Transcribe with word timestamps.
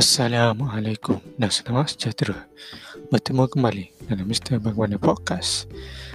Assalamualaikum 0.00 1.20
dan 1.36 1.52
selamat 1.52 1.92
sejahtera. 1.92 2.48
Bertemu 3.12 3.44
kembali 3.52 4.08
dalam 4.08 4.24
Mr. 4.32 4.56
Bagaimana 4.56 4.96
Podcast. 4.96 5.68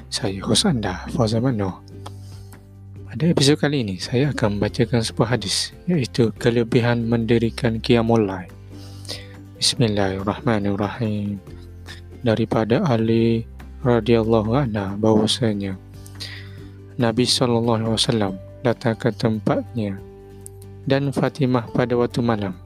Saya 0.09 0.41
hos 0.41 0.65
anda, 0.65 1.05
Fauzan 1.13 1.45
Mano. 1.45 1.85
Pada 3.05 3.29
episod 3.29 3.61
kali 3.61 3.85
ini, 3.85 4.01
saya 4.01 4.33
akan 4.33 4.57
membacakan 4.57 5.05
sebuah 5.05 5.37
hadis 5.37 5.69
iaitu 5.85 6.33
kelebihan 6.41 7.05
mendirikan 7.05 7.77
Qiyamul 7.77 8.25
Lail. 8.25 8.49
Bismillahirrahmanirrahim. 9.61 11.37
Daripada 12.25 12.81
Ali 12.89 13.45
radhiyallahu 13.85 14.65
anha 14.65 14.97
bahwasanya 14.97 15.77
Nabi 16.97 17.29
wasallam 17.29 18.33
datang 18.65 18.97
ke 18.97 19.13
tempatnya 19.13 20.01
dan 20.89 21.13
Fatimah 21.13 21.69
pada 21.69 21.93
waktu 21.93 22.25
malam 22.25 22.64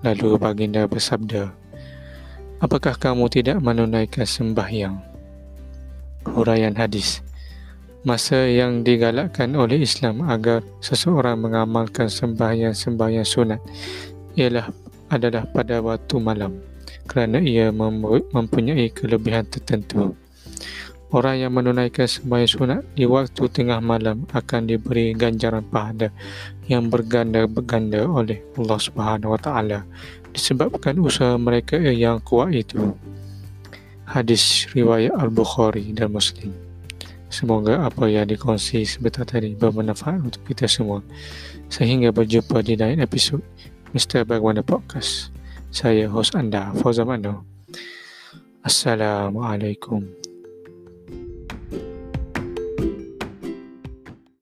Lalu 0.00 0.40
baginda 0.40 0.88
bersabda, 0.88 1.52
Apakah 2.60 2.96
kamu 2.96 3.28
tidak 3.32 3.60
menunaikan 3.60 4.24
sembahyang? 4.24 4.96
Huraian 6.28 6.76
hadis 6.76 7.24
Masa 8.00 8.48
yang 8.48 8.80
digalakkan 8.80 9.52
oleh 9.52 9.84
Islam 9.84 10.24
agar 10.24 10.64
seseorang 10.80 11.36
mengamalkan 11.36 12.08
sembahyang-sembahyang 12.08 13.28
sunat 13.28 13.60
ialah 14.40 14.72
adalah 15.12 15.44
pada 15.52 15.84
waktu 15.84 16.16
malam 16.16 16.64
kerana 17.04 17.42
ia 17.44 17.68
mempunyai 17.68 18.88
kelebihan 18.94 19.44
tertentu. 19.52 20.16
Orang 21.10 21.42
yang 21.42 21.50
menunaikan 21.58 22.06
sembahyang 22.06 22.50
sunat 22.50 22.82
di 22.94 23.02
waktu 23.02 23.50
tengah 23.50 23.82
malam 23.82 24.30
akan 24.30 24.70
diberi 24.70 25.10
ganjaran 25.10 25.66
pahala 25.66 26.14
yang 26.70 26.86
berganda-ganda 26.86 28.06
oleh 28.06 28.38
Allah 28.54 28.78
Subhanahu 28.78 29.34
Wa 29.34 29.40
Taala 29.42 29.82
disebabkan 30.30 31.02
usaha 31.02 31.34
mereka 31.34 31.74
yang 31.82 32.22
kuat 32.22 32.54
itu. 32.54 32.94
Hadis 34.06 34.70
riwayat 34.70 35.10
Al-Bukhari 35.18 35.90
dan 35.90 36.14
Muslim. 36.14 36.54
Semoga 37.30 37.86
apa 37.86 38.10
yang 38.10 38.26
dikongsi 38.26 38.82
sebentar 38.82 39.26
tadi 39.26 39.54
bermanfaat 39.54 40.18
untuk 40.18 40.42
kita 40.46 40.66
semua. 40.66 41.02
Sehingga 41.70 42.10
berjumpa 42.10 42.62
di 42.62 42.74
lain 42.74 43.02
episod 43.02 43.38
Mr. 43.94 44.26
Bagaimana 44.26 44.62
Podcast. 44.62 45.34
Saya 45.70 46.10
hos 46.10 46.34
anda, 46.34 46.74
Fauzan 46.78 47.06
Mano. 47.06 47.46
Assalamualaikum. 48.66 50.29